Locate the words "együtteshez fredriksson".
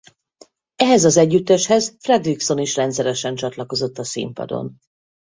1.17-2.59